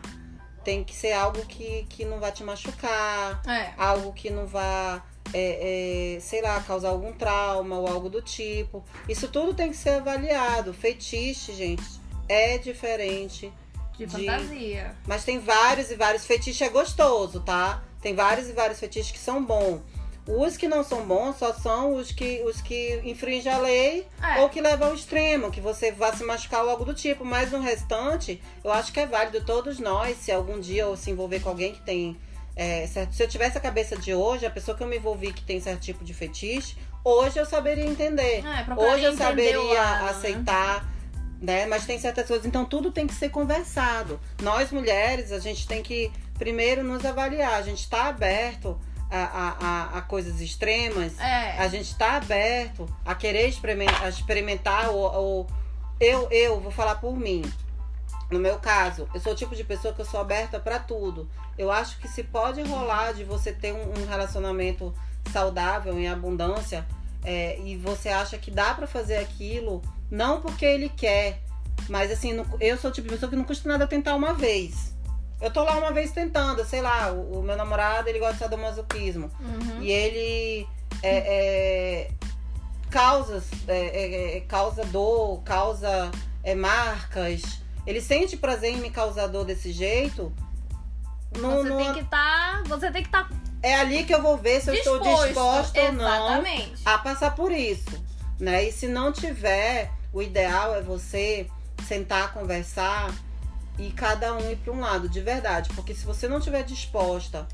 tem 0.63 0.84
que 0.84 0.93
ser 0.96 1.13
algo 1.13 1.43
que, 1.46 1.86
que 1.89 2.05
não 2.05 2.19
vai 2.19 2.31
te 2.31 2.43
machucar, 2.43 3.41
É. 3.48 3.72
algo 3.77 4.13
que 4.13 4.29
não 4.29 4.46
vá, 4.46 5.01
é, 5.33 6.15
é, 6.15 6.19
sei 6.19 6.41
lá, 6.41 6.59
causar 6.62 6.89
algum 6.89 7.12
trauma 7.13 7.77
ou 7.77 7.88
algo 7.88 8.09
do 8.09 8.21
tipo. 8.21 8.83
Isso 9.07 9.27
tudo 9.27 9.53
tem 9.53 9.69
que 9.69 9.77
ser 9.77 9.91
avaliado. 9.91 10.74
Fetiche, 10.74 11.53
gente, 11.53 11.83
é 12.27 12.57
diferente. 12.57 13.51
De 13.98 14.05
De- 14.05 14.25
fantasia. 14.25 14.95
Mas 15.05 15.24
tem 15.25 15.39
vários 15.39 15.91
e 15.91 15.95
vários. 15.95 16.25
Fetiche 16.25 16.63
é 16.63 16.69
gostoso, 16.69 17.41
tá? 17.41 17.83
Tem 18.01 18.15
vários 18.15 18.48
e 18.50 18.53
vários 18.53 18.79
fetiches 18.79 19.12
que 19.12 19.19
são 19.19 19.43
bons. 19.43 19.81
Os 20.25 20.55
que 20.55 20.67
não 20.67 20.83
são 20.83 21.05
bons 21.05 21.38
só 21.38 21.51
são 21.53 21.95
os 21.95 22.12
que, 22.12 22.41
os 22.45 22.62
que 22.62 23.01
infringem 23.03 23.51
a 23.51 23.57
lei 23.57 24.05
É. 24.21 24.39
ou 24.41 24.50
que 24.50 24.62
levam 24.62 24.89
ao 24.89 24.93
extremo, 24.95 25.50
que 25.51 25.59
você 25.59 25.91
vá 25.91 26.13
se 26.15 26.24
machucar 26.24 26.63
ou 26.63 26.69
algo 26.69 26.86
do 26.86 26.93
tipo. 26.93 27.25
Mas 27.25 27.51
no 27.51 27.59
restante, 27.59 28.41
eu 28.63 28.71
acho 28.71 28.93
que 28.93 29.00
é 29.00 29.07
válido 29.07 29.43
todos 29.43 29.79
nós, 29.79 30.17
se 30.17 30.31
algum 30.31 30.59
dia 30.59 30.83
eu 30.83 30.95
se 30.95 31.09
envolver 31.12 31.39
com 31.41 31.50
alguém 31.50 31.74
que 31.74 31.81
tem. 31.81 32.15
É, 32.56 32.88
se 32.88 33.24
eu 33.24 33.27
tivesse 33.27 33.58
a 33.58 33.62
cabeça 33.62 33.96
de 33.96 34.13
hoje, 34.13 34.46
a 34.46 34.50
pessoa 34.50 34.75
que 34.75 34.84
eu 34.84 34.88
me 34.88 34.98
envolvi 34.98 35.32
que 35.32 35.44
tem 35.44 35.60
certo 35.60 35.82
tipo 35.82 36.03
de 36.03 36.13
fetiche, 36.13 36.75
hoje 37.03 37.38
eu 37.39 37.46
saberia 37.46 37.86
entender. 37.86 38.46
É, 38.46 38.63
procurar 38.63 38.94
Hoje 38.94 39.03
eu 39.03 39.15
saberia 39.18 39.84
né? 39.84 40.10
aceitar, 40.10 40.86
né? 41.41 41.65
Mas 41.65 41.86
tem 41.86 41.98
certas 42.00 42.27
coisas. 42.27 42.46
Então 42.46 42.65
tudo 42.65 42.91
tem 42.91 43.08
que 43.08 43.13
ser 43.13 43.29
conversado. 43.29 44.20
Nós 44.41 44.72
mulheres, 44.72 45.32
a 45.32 45.39
gente 45.39 45.68
tem 45.68 45.82
que 45.82 46.12
primeiro 46.38 46.84
nos 46.84 47.06
avaliar. 47.06 47.53
A 47.53 47.62
gente 47.62 47.79
está 47.79 48.08
aberto 48.08 48.79
a, 49.10 49.94
a, 49.94 49.98
a, 49.98 50.01
coisas 50.01 50.39
extremas. 50.41 51.20
É. 51.20 51.58
A 51.58 51.68
gente 51.68 51.91
está 51.91 52.18
aberto 52.18 52.88
a 53.06 53.15
querer 53.15 53.48
experimentar, 53.48 54.08
experimentar 54.10 54.89
ou, 54.89 55.00
ou- 55.00 55.48
eu, 56.00 56.29
eu 56.32 56.60
vou 56.60 56.72
falar 56.72 56.96
por 56.96 57.18
mim. 57.18 57.41
No 58.29 58.39
meu 58.39 58.59
caso, 58.59 59.07
eu 59.13 59.19
sou 59.19 59.33
o 59.33 59.36
tipo 59.36 59.55
de 59.55 59.63
pessoa 59.63 59.93
que 59.93 60.01
eu 60.01 60.05
sou 60.05 60.19
aberta 60.19 60.59
para 60.59 60.77
tudo. 60.79 61.29
Eu 61.57 61.71
acho 61.71 61.98
que 62.00 62.07
se 62.07 62.24
pode 62.24 62.62
rolar 62.62 63.13
de 63.13 63.24
você 63.24 63.51
ter 63.51 63.74
um, 63.74 63.91
um 64.00 64.05
relacionamento 64.07 64.93
saudável, 65.31 65.98
em 66.00 66.07
abundância, 66.07 66.86
é, 67.24 67.59
e 67.59 67.75
você 67.75 68.09
acha 68.09 68.38
que 68.38 68.51
dá 68.51 68.74
para 68.74 68.88
fazer 68.88 69.17
aquilo, 69.17 69.81
não 70.09 70.41
porque 70.41 70.65
ele 70.65 70.89
quer, 70.89 71.41
mas 71.89 72.12
assim, 72.12 72.33
não- 72.33 72.45
eu 72.59 72.77
sou 72.77 72.89
o 72.89 72.93
tipo 72.93 73.07
de 73.07 73.13
pessoa 73.13 73.29
que 73.29 73.36
não 73.36 73.43
custa 73.43 73.67
nada 73.67 73.88
tentar 73.88 74.15
uma 74.15 74.33
vez. 74.33 74.93
Eu 75.41 75.51
tô 75.51 75.63
lá 75.63 75.77
uma 75.77 75.91
vez 75.91 76.12
tentando, 76.12 76.63
sei 76.65 76.81
lá, 76.81 77.12
o, 77.12 77.39
o 77.39 77.43
meu 77.43 77.55
namorado 77.55 78.09
ele 78.09 78.19
gosta 78.19 78.33
de 78.33 78.39
sadomasoquismo. 78.39 79.31
Uhum. 79.39 79.81
E 79.81 79.89
ele 79.91 80.67
é, 81.01 81.17
é, 81.17 82.12
causas, 82.89 83.45
é, 83.67 83.77
é, 83.77 84.38
é, 84.38 84.41
causa 84.41 84.83
dor, 84.86 85.41
causa 85.43 86.12
marcas. 86.57 87.62
Ele 87.86 88.01
sente 88.01 88.38
prazer 88.38 88.71
em 88.74 88.77
me 88.77 88.89
causar 88.91 89.27
dor 89.27 89.45
desse 89.45 89.71
jeito. 89.71 90.31
Não, 91.38 91.57
Você 91.57 91.69
não- 91.69 91.77
tem 91.77 91.93
que 91.93 92.00
estar. 92.01 92.63
você 92.65 92.91
tem 92.91 93.03
que 93.03 93.07
estar 93.09 93.29
É 93.62 93.75
ali 93.75 94.03
que 94.03 94.13
eu 94.13 94.21
vou 94.21 94.38
ver 94.38 94.62
se 94.62 94.69
eu 94.69 94.74
estou 94.74 95.00
disposta 95.00 95.81
ou 95.81 95.91
não 95.93 96.43
a 96.86 96.98
passar 96.98 97.36
por 97.36 97.51
isso, 97.51 98.03
né? 98.39 98.63
E 98.65 98.71
se 98.71 98.88
não 98.88 99.12
tiver, 99.12 99.91
o 100.13 100.21
ideal 100.21 100.75
é 100.75 100.81
você 100.81 101.48
sentar, 101.88 102.33
conversar 102.33 103.13
e 103.77 103.91
cada 103.91 104.33
um 104.36 104.51
ir 104.51 104.57
para 104.57 104.74
um 104.74 104.79
lado, 104.79 105.07
de 105.09 105.21
verdade. 105.21 105.69
Porque 105.75 105.93
se 105.93 106.05
você 106.05 106.27
não 106.27 106.38
estiver 106.39 106.63
disposta 106.63 107.48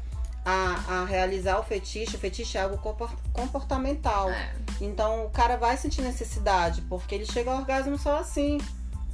a, 0.46 1.02
a 1.02 1.06
realizar 1.06 1.60
o 1.60 1.64
fetiche, 1.64 2.16
o 2.16 2.20
fetiche 2.20 2.58
é 2.58 2.62
algo 2.62 2.78
compor- 2.78 3.16
comportamental. 3.34 4.30
É. 4.30 4.54
Então 4.82 5.26
o 5.26 5.30
cara 5.30 5.58
vai 5.58 5.76
sentir 5.76 6.02
necessidade, 6.02 6.82
porque 6.84 7.16
ele 7.16 7.26
chega 7.26 7.52
ao 7.52 7.58
orgasmo 7.58 7.98
só 7.98 8.20
assim, 8.20 8.60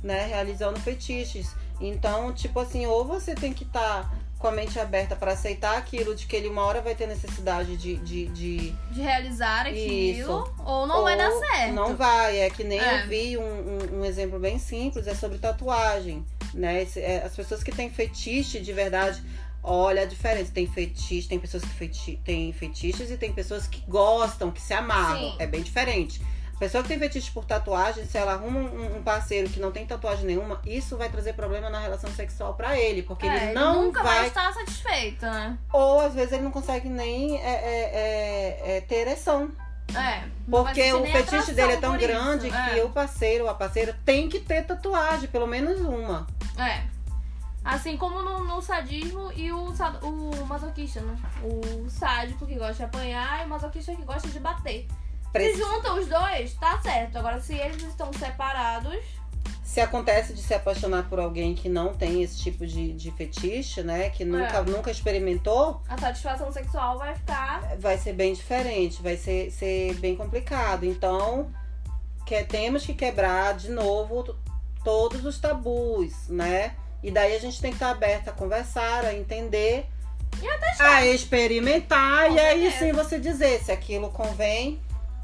né? 0.03 0.25
Realizando 0.27 0.79
fetiches. 0.79 1.51
Então, 1.79 2.31
tipo 2.33 2.59
assim, 2.59 2.85
ou 2.85 3.05
você 3.05 3.33
tem 3.35 3.53
que 3.53 3.63
estar 3.63 4.11
com 4.37 4.47
a 4.47 4.51
mente 4.51 4.79
aberta 4.79 5.15
para 5.15 5.33
aceitar 5.33 5.77
aquilo, 5.77 6.15
de 6.15 6.25
que 6.25 6.35
ele 6.35 6.47
uma 6.47 6.63
hora 6.63 6.81
vai 6.81 6.95
ter 6.95 7.07
necessidade 7.07 7.77
de- 7.77 7.97
de- 7.97 8.25
de 8.29 8.71
De 8.91 9.01
realizar 9.01 9.67
aquilo. 9.67 10.19
Isso. 10.19 10.53
Ou 10.65 10.87
não 10.87 11.03
vai 11.03 11.15
dar 11.15 11.29
ou 11.29 11.39
certo. 11.39 11.73
Não 11.73 11.95
vai, 11.95 12.39
é 12.39 12.49
que 12.49 12.63
nem 12.63 12.79
É. 12.79 13.03
eu 13.03 13.07
vi 13.07 13.37
um, 13.37 13.41
um- 13.43 13.99
um 13.99 14.05
exemplo 14.05 14.39
bem 14.39 14.57
simples, 14.57 15.05
é 15.05 15.13
sobre 15.13 15.37
tatuagem, 15.37 16.25
né? 16.55 16.87
É, 16.95 17.21
as 17.23 17.35
pessoas 17.35 17.61
que 17.63 17.71
têm 17.71 17.91
fetiche 17.91 18.59
de 18.59 18.73
verdade, 18.73 19.21
olha 19.63 20.01
a 20.01 20.05
diferença. 20.05 20.51
Tem 20.51 20.65
fetiche, 20.65 21.27
tem 21.27 21.37
pessoas 21.37 21.61
que 21.63 21.69
feti 21.69 22.19
têm 22.25 22.51
fetiches 22.51 23.11
e 23.11 23.17
tem 23.17 23.31
pessoas 23.31 23.67
que 23.67 23.83
gostam, 23.87 24.49
que 24.49 24.59
se 24.61 24.73
amarram. 24.73 25.19
Sim. 25.33 25.35
É 25.37 25.45
bem 25.45 25.61
diferente. 25.61 26.19
Pessoa 26.61 26.83
que 26.83 26.89
tem 26.89 26.99
fetiche 26.99 27.31
por 27.31 27.43
tatuagem, 27.43 28.05
se 28.05 28.19
ela 28.19 28.33
arruma 28.33 28.59
um, 28.59 28.97
um 28.97 29.01
parceiro 29.01 29.49
que 29.49 29.59
não 29.59 29.71
tem 29.71 29.83
tatuagem 29.83 30.25
nenhuma, 30.25 30.61
isso 30.63 30.95
vai 30.95 31.09
trazer 31.09 31.33
problema 31.33 31.71
na 31.71 31.79
relação 31.79 32.07
sexual 32.11 32.53
pra 32.53 32.77
ele, 32.77 33.01
porque 33.01 33.25
É, 33.25 33.45
ele 33.45 33.53
não 33.53 33.85
nunca 33.85 34.03
vai... 34.03 34.19
vai 34.19 34.27
estar 34.27 34.53
satisfeito, 34.53 35.25
né? 35.25 35.57
ou 35.73 36.01
às 36.01 36.13
vezes 36.13 36.33
ele 36.33 36.43
não 36.43 36.51
consegue 36.51 36.87
nem 36.87 37.35
é, 37.41 37.49
é, 37.49 37.81
é, 37.93 38.77
é, 38.77 38.81
ter 38.81 38.97
ereção. 38.97 39.51
É. 39.95 40.21
Porque 40.47 40.93
o 40.93 41.03
fetiche 41.07 41.51
dele 41.51 41.71
é 41.71 41.77
tão 41.77 41.97
grande 41.97 42.49
isso. 42.49 42.55
que 42.55 42.79
é. 42.79 42.83
o 42.83 42.89
parceiro 42.91 43.45
ou 43.45 43.49
a 43.49 43.55
parceira 43.55 43.97
tem 44.05 44.29
que 44.29 44.39
ter 44.39 44.63
tatuagem, 44.63 45.29
pelo 45.29 45.47
menos 45.47 45.81
uma. 45.81 46.27
É. 46.59 46.83
Assim 47.65 47.97
como 47.97 48.21
no, 48.21 48.43
no 48.43 48.61
sadismo 48.61 49.31
e 49.35 49.51
o, 49.51 49.73
o 50.03 50.45
masoquista, 50.45 51.01
né? 51.01 51.17
O 51.43 51.89
sádico 51.89 52.45
que 52.45 52.53
gosta 52.53 52.75
de 52.75 52.83
apanhar 52.83 53.41
e 53.41 53.45
o 53.47 53.49
masoquista 53.49 53.95
que 53.95 54.03
gosta 54.03 54.27
de 54.27 54.39
bater. 54.39 54.87
Se 55.31 55.39
Preci- 55.39 55.57
juntam 55.59 55.97
os 55.97 56.07
dois, 56.07 56.53
tá 56.55 56.79
certo. 56.81 57.17
Agora, 57.17 57.39
se 57.39 57.55
eles 57.55 57.81
estão 57.83 58.11
separados, 58.13 58.97
Se 59.63 59.79
acontece 59.79 60.33
de 60.33 60.41
se 60.41 60.53
apaixonar 60.53 61.07
por 61.07 61.17
alguém 61.17 61.55
que 61.55 61.69
não 61.69 61.93
tem 61.93 62.21
esse 62.21 62.37
tipo 62.41 62.67
de, 62.67 62.91
de 62.91 63.09
fetiche, 63.11 63.81
né? 63.81 64.09
Que 64.09 64.25
nunca, 64.25 64.57
É. 64.57 64.61
nunca 64.63 64.91
experimentou, 64.91 65.81
a 65.87 65.97
satisfação 65.97 66.51
sexual 66.51 66.97
vai 66.97 67.15
ficar. 67.15 67.77
vai 67.79 67.97
ser 67.97 68.11
bem 68.11 68.33
diferente, 68.33 69.01
vai 69.01 69.15
ser, 69.15 69.49
ser 69.51 69.93
bem 70.01 70.13
complicado. 70.17 70.83
Então, 70.83 71.49
que, 72.25 72.43
temos 72.43 72.85
que 72.85 72.93
quebrar 72.93 73.53
de 73.55 73.69
novo 73.71 74.35
todos 74.83 75.23
os 75.23 75.39
tabus, 75.39 76.27
né? 76.27 76.75
E 77.01 77.09
daí 77.09 77.33
a 77.33 77.39
gente 77.39 77.61
tem 77.61 77.71
que 77.71 77.77
estar 77.77 77.91
aberta 77.91 78.31
a 78.31 78.33
conversar, 78.33 79.05
a 79.05 79.13
entender, 79.15 79.85
E 80.41 80.81
a 80.83 81.05
experimentar 81.05 82.27
Com 82.27 82.35
e 82.35 82.39
aí 82.39 82.61
certeza. 82.71 82.85
sim 82.85 82.91
você 82.91 83.17
dizer 83.19 83.63
se 83.63 83.71
aquilo 83.71 84.09
convém 84.09 84.81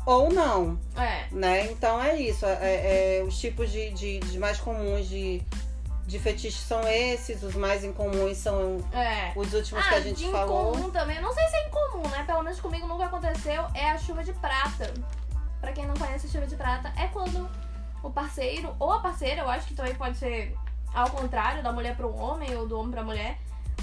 ou 0.07 0.31
não, 0.31 0.79
É. 0.95 1.25
né? 1.31 1.69
Então 1.69 2.01
é 2.01 2.15
isso. 2.15 2.45
é- 2.45 3.17
é- 3.19 3.23
os 3.27 3.37
tipos 3.37 3.69
de, 3.69 3.91
de- 3.91 4.19
de 4.21 4.39
mais 4.39 4.57
comuns 4.57 5.07
de, 5.09 5.41
de 6.05 6.17
fetiches 6.17 6.61
são 6.61 6.81
esses, 6.87 7.43
os 7.43 7.53
mais 7.55 7.83
incomuns 7.83 8.37
são 8.37 8.77
É. 8.93 9.33
os 9.35 9.53
últimos 9.53 9.85
Ah, 9.85 9.89
que 9.89 9.95
a 9.95 9.99
gente 10.01 10.23
de 10.25 10.31
falou. 10.31 10.71
incomum 10.71 10.89
também. 10.91 11.21
Não 11.21 11.33
sei 11.33 11.45
se 11.49 11.55
é 11.57 11.67
incomum, 11.67 12.07
né? 12.07 12.23
Pelo 12.25 12.41
menos 12.41 12.59
comigo 12.61 12.87
nunca 12.87 13.05
aconteceu. 13.05 13.65
É 13.73 13.91
a 13.91 13.97
chuva 13.97 14.23
de 14.23 14.31
prata. 14.31 14.93
Pra 15.59 15.73
quem 15.73 15.85
não 15.85 15.93
conhece 15.95 16.27
a 16.27 16.29
chuva 16.29 16.47
de 16.47 16.55
prata, 16.55 16.93
é 16.97 17.07
quando 17.07 17.49
o 18.01 18.09
parceiro 18.09 18.73
ou 18.79 18.93
a 18.93 18.99
parceira, 19.01 19.41
eu 19.41 19.49
acho 19.49 19.67
que 19.67 19.73
também 19.73 19.93
pode 19.95 20.17
ser 20.17 20.55
ao 20.93 21.09
contrário, 21.09 21.61
da 21.61 21.71
mulher 21.73 21.97
pro 21.97 22.15
homem 22.15 22.55
ou 22.55 22.65
do 22.65 22.79
homem 22.79 22.91
pra 22.91 23.03
mulher, 23.03 23.37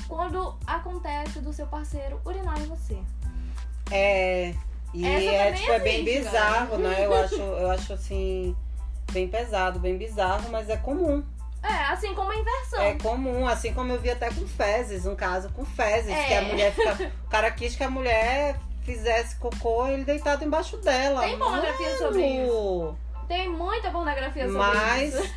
quando 0.08 0.56
acontece 0.66 1.38
do 1.40 1.52
seu 1.52 1.66
parceiro 1.66 2.18
urinar 2.24 2.58
em 2.58 2.64
você. 2.66 2.98
É. 3.90 4.54
E 4.94 5.04
é, 5.06 5.52
tipo, 5.52 5.72
é 5.72 5.78
bem 5.80 6.04
bizarro, 6.04 6.78
né? 6.78 7.04
Eu 7.04 7.12
acho, 7.22 7.34
eu 7.34 7.70
acho 7.70 7.92
assim, 7.92 8.56
bem 9.12 9.26
pesado, 9.28 9.78
bem 9.80 9.98
bizarro, 9.98 10.48
mas 10.50 10.68
é 10.70 10.76
comum. 10.76 11.22
É, 11.62 11.84
assim 11.92 12.14
como 12.14 12.30
a 12.30 12.36
inversão. 12.36 12.80
É 12.80 12.94
comum, 12.94 13.46
assim 13.48 13.72
como 13.72 13.90
eu 13.92 14.00
vi 14.00 14.10
até 14.10 14.28
com 14.30 14.46
fezes, 14.46 15.06
um 15.06 15.16
caso 15.16 15.48
com 15.50 15.64
fezes, 15.64 16.10
É. 16.12 16.24
que 16.26 16.34
a 16.34 16.42
mulher 16.42 16.72
fica. 16.72 17.12
O 17.26 17.28
cara 17.30 17.50
quis 17.50 17.74
que 17.74 17.82
a 17.82 17.90
mulher 17.90 18.56
fizesse 18.82 19.36
cocô 19.36 19.86
e 19.88 19.94
ele 19.94 20.04
deitado 20.04 20.44
embaixo 20.44 20.76
dela. 20.76 21.22
Tem 21.22 21.38
pornografia 21.38 21.98
sobre 21.98 22.20
Mano! 22.46 22.98
Tem 23.26 23.48
muita 23.48 23.90
pornografia 23.90 24.44
sobre 24.44 24.58
Mas 24.58 25.14
isso. 25.14 25.34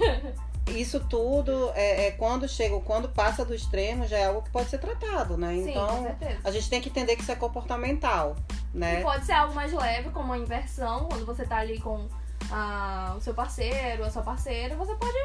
isso 0.76 1.00
tudo 1.10 1.72
é, 1.74 2.08
é 2.08 2.12
quando 2.12 2.48
chega, 2.48 2.78
quando 2.82 3.08
passa 3.08 3.46
do 3.46 3.56
extremo, 3.56 4.06
já 4.06 4.18
é 4.18 4.26
algo 4.26 4.42
que 4.42 4.50
pode 4.52 4.70
ser 4.70 4.78
tratado, 4.80 5.38
né? 5.38 5.54
Sim, 5.54 5.64
com 5.64 5.70
Então, 5.70 6.04
certeza. 6.04 6.40
a 6.44 6.52
gente 6.52 6.70
tem 6.70 6.82
que 6.82 6.90
entender 6.90 7.16
que 7.16 7.22
isso 7.22 7.32
é 7.32 7.36
comportamental, 7.36 8.36
E 8.74 8.78
né? 8.78 9.02
pode 9.02 9.26
ser 9.26 9.34
algo 9.34 9.54
mais 9.54 9.74
leve, 9.74 10.10
como 10.10 10.34
a 10.34 10.38
inversão, 10.38 11.08
quando 11.10 11.26
você 11.26 11.46
tá 11.46 11.58
ali 11.58 11.80
com 11.80 12.08
ah, 12.52 13.16
o 13.18 13.22
seu 13.22 13.34
parceiro, 13.34 14.04
a 14.04 14.10
sua 14.10 14.22
parceira, 14.22 14.76
você 14.76 14.96
pode 14.96 15.18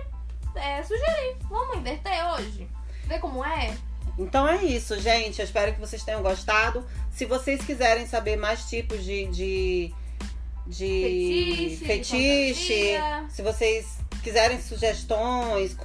é, 0.55 0.83
sugerir. 0.83 1.37
Vamos 1.49 1.77
inverter 1.77 2.27
hoje? 2.33 2.69
Ver 3.07 3.19
como 3.19 3.45
é? 3.45 3.77
Então 4.19 4.47
é 4.47 4.65
isso, 4.65 4.99
gente. 5.01 5.39
Eu 5.39 5.45
espero 5.45 5.73
que 5.73 5.81
vocês 5.81 6.03
tenham 6.05 6.23
gostado. 6.23 6.85
Se 7.11 7.25
vocês 7.25 7.65
quiserem 7.65 8.07
saber 8.07 8.37
mais 8.37 8.69
tipos 8.69 9.05
de. 9.05 9.27
de 9.27 9.95
de 10.65 11.77
Fetiche, 11.85 11.85
fetiche, 11.85 13.01
se 13.29 13.43
vocês 13.43 13.99
quiserem 14.23 14.61
sugestões, 14.61 15.77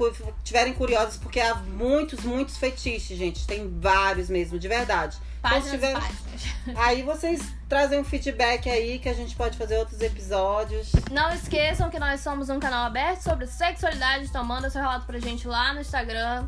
tiverem 0.44 0.74
curiosos, 0.74 1.18
porque 1.18 1.40
há 1.40 1.56
muitos, 1.56 2.24
muitos 2.24 2.58
fetiches, 2.58 3.18
gente. 3.18 3.46
Tem 3.48 3.70
vários 3.80 4.30
mesmo, 4.30 4.58
de 4.60 4.68
verdade. 4.68 5.18
Então, 5.40 5.52
Páginas 5.52 5.66
se 5.66 5.72
tiver- 5.72 5.92
e 5.92 5.94
páginas. 5.96 6.78
Aí 6.78 7.04
vocês 7.04 7.42
trazem 7.70 8.00
um 8.00 8.04
feedback 8.04 8.70
aí 8.70 8.98
que 9.00 9.08
a 9.10 9.14
gente 9.14 9.36
pode 9.36 9.58
fazer 9.58 9.78
outros 9.78 10.02
episódios. 10.02 10.92
Não 11.12 11.30
esqueçam 11.34 11.90
que 11.90 12.00
nós 12.00 12.22
somos 12.22 12.50
um 12.50 12.60
canal 12.60 12.86
aberto 12.86 13.22
sobre 13.22 13.46
sexualidade, 13.48 14.26
então 14.26 14.44
manda 14.44 14.70
seu 14.70 14.82
relato 14.82 15.06
pra 15.06 15.20
gente 15.20 15.48
lá 15.48 15.74
no 15.74 15.82
Instagram. 15.82 16.48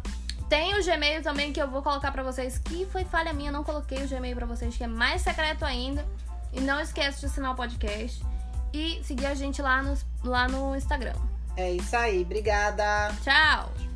Tem 0.50 0.77
o 0.79 0.84
Gmail 0.84 1.22
também 1.22 1.53
que 1.53 1.62
eu 1.62 1.69
vou 1.69 1.81
colocar 1.84 2.12
pra 2.12 2.24
vocês, 2.24 2.58
que 2.58 2.86
foi 2.88 3.05
falha 3.05 3.31
minha, 3.34 3.51
não 3.51 3.63
coloquei 3.63 4.03
o 4.03 4.08
Gmail 4.08 4.36
pra 4.36 4.46
vocês, 4.46 4.75
que 4.75 4.84
é 4.84 4.88
mais 4.88 5.22
secreto 5.22 5.63
ainda. 5.63 6.05
E 6.51 6.60
não 6.60 6.79
esquece 6.79 7.19
de 7.19 7.27
assinar 7.27 7.51
o 7.51 7.55
podcast 7.55 8.22
e 8.74 9.00
seguir 9.03 9.27
a 9.27 9.36
gente 9.36 9.62
lá 9.62 9.84
no, 9.84 9.96
lá 10.24 10.48
no 10.48 10.75
Instagram. 10.75 11.13
É 11.59 11.73
isso 11.73 11.93
aí. 11.93 12.21
Obrigada. 12.21 13.11
Tchau! 13.21 13.88